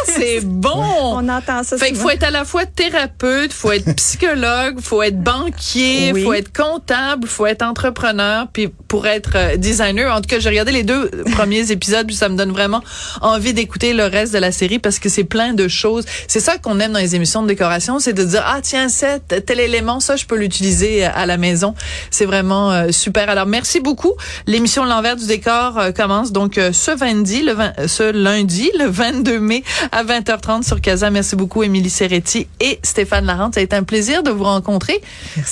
c'est 0.05 0.39
bon. 0.43 0.71
On 0.75 1.27
entend 1.29 1.63
ça 1.63 1.77
Fait 1.77 1.87
qu'il 1.87 1.97
faut 1.97 2.09
être 2.09 2.23
à 2.23 2.31
la 2.31 2.45
fois 2.45 2.65
thérapeute, 2.65 3.51
faut 3.53 3.71
être 3.71 3.93
psychologue, 3.95 4.79
faut 4.81 5.03
être 5.03 5.21
banquier, 5.21 6.11
Oui. 6.13 6.23
faut 6.23 6.33
être 6.33 6.55
comptable, 6.55 7.27
faut 7.27 7.45
être 7.45 7.61
entrepreneur, 7.61 8.47
puis 8.51 8.67
pour 8.87 9.07
être 9.07 9.31
euh, 9.35 9.57
designer. 9.57 10.13
En 10.13 10.21
tout 10.21 10.27
cas, 10.29 10.39
j'ai 10.39 10.49
regardé 10.49 10.71
les 10.71 10.83
deux 10.83 11.09
premiers 11.31 11.71
épisodes, 11.71 12.05
puis 12.07 12.15
ça 12.15 12.29
me 12.29 12.37
donne 12.37 12.51
vraiment 12.51 12.81
envie 13.21 13.53
d'écouter 13.53 13.93
le 13.93 14.05
reste 14.05 14.33
de 14.33 14.39
la 14.39 14.51
série 14.51 14.79
parce 14.79 14.99
que 14.99 15.09
c'est 15.09 15.23
plein 15.23 15.53
de 15.53 15.67
choses. 15.67 16.05
C'est 16.27 16.39
ça 16.39 16.57
qu'on 16.57 16.79
aime 16.79 16.95
dans 16.97 17.03
les 17.03 17.15
émissions 17.15 17.43
de 17.43 17.47
décoration, 17.47 17.99
c'est 17.99 18.13
de 18.13 18.23
dire 18.23 18.43
ah 18.43 18.57
tiens, 18.63 18.89
c'est 18.89 19.45
tel 19.45 19.59
élément, 19.59 19.99
ça 19.99 20.15
je 20.15 20.25
peux 20.25 20.35
l'utiliser 20.35 21.03
à 21.05 21.27
la 21.27 21.37
maison. 21.37 21.75
C'est 22.09 22.25
vraiment 22.25 22.71
euh, 22.71 22.91
super. 22.91 23.29
Alors 23.29 23.45
merci 23.45 23.79
beaucoup. 23.79 24.13
L'émission 24.47 24.83
L'envers 24.83 25.15
du 25.15 25.27
décor 25.27 25.77
euh, 25.77 25.91
commence 25.91 26.31
donc 26.31 26.57
euh, 26.57 26.71
ce 26.73 26.97
lundi, 26.99 27.43
le 27.43 27.53
20 27.53 27.73
euh, 27.77 27.87
ce 27.87 28.11
lundi, 28.11 28.71
le 28.79 28.85
22 28.87 29.39
mai 29.39 29.63
à 29.91 30.03
20h30 30.03 30.63
sur 30.65 30.81
Casa. 30.81 31.11
Merci 31.11 31.35
beaucoup 31.35 31.61
Émilie 31.61 31.91
Serretti 31.91 32.47
et 32.59 32.79
Stéphane 32.81 33.25
Larente. 33.25 33.53
Ça 33.53 33.59
a 33.59 33.63
été 33.63 33.75
un 33.75 33.83
plaisir 33.83 34.23
de 34.23 34.31
vous 34.31 34.45
rencontrer. 34.45 34.99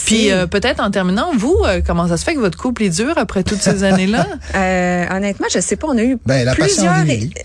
Puis 0.07 0.31
euh, 0.31 0.47
peut-être 0.47 0.79
en 0.81 0.89
terminant, 0.89 1.29
vous, 1.37 1.57
euh, 1.65 1.81
comment 1.85 2.07
ça 2.07 2.17
se 2.17 2.23
fait 2.23 2.33
que 2.33 2.39
votre 2.39 2.57
couple 2.57 2.81
est 2.83 2.89
dur 2.89 3.13
après 3.17 3.43
toutes 3.43 3.61
ces 3.61 3.83
années-là? 3.83 4.25
Euh, 4.55 5.05
honnêtement, 5.15 5.45
je 5.53 5.59
sais 5.59 5.75
pas, 5.75 5.87
on 5.89 5.97
a 5.99 6.01
eu 6.03 6.17
Ben, 6.25 6.43
la 6.43 6.55
plusieurs... 6.55 6.95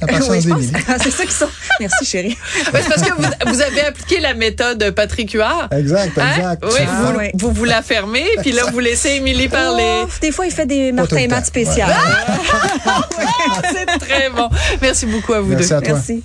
La 0.00 0.06
patience 0.06 0.28
Oui, 0.30 0.40
je 0.40 0.48
pense- 0.48 0.58
d'Émilie. 0.60 0.72
Ah, 0.88 0.96
c'est 1.02 1.10
ça 1.10 1.24
qui 1.26 1.32
sont... 1.34 1.46
Merci, 1.80 2.04
chérie. 2.06 2.36
Ben, 2.72 2.80
c'est 2.82 2.88
parce 2.88 3.02
que 3.02 3.12
vous, 3.14 3.52
vous 3.52 3.60
avez 3.60 3.89
appliqué 3.90 4.20
la 4.20 4.34
méthode 4.34 4.90
Patrick 4.96 5.32
Huard. 5.32 5.68
Exact, 5.70 6.18
Hein? 6.18 6.24
exact. 6.36 6.64
Oui, 6.64 6.70
C'est 6.76 6.84
vous, 6.86 7.48
vous 7.48 7.52
vous 7.52 7.64
la 7.64 7.82
fermez, 7.82 8.26
puis 8.40 8.52
là, 8.52 8.62
vous 8.72 8.80
laissez 8.80 9.10
Émilie 9.16 9.48
parler. 9.48 10.04
Des 10.20 10.32
fois, 10.32 10.46
il 10.46 10.52
fait 10.52 10.66
des 10.66 10.92
Martin 10.92 11.16
et 11.18 11.28
Matt 11.28 11.46
spéciales. 11.46 11.94
C'est 13.72 13.98
très 13.98 14.30
bon. 14.30 14.48
Merci 14.82 15.06
beaucoup 15.06 15.32
à 15.34 15.40
vous 15.40 15.50
Merci 15.50 15.68
deux. 15.68 15.74
à 15.74 15.80
toi. 15.80 15.94
Merci. 15.94 16.22